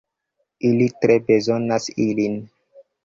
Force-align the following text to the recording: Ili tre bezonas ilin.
Ili 0.69 0.87
tre 1.03 1.17
bezonas 1.27 1.87
ilin. 2.07 2.41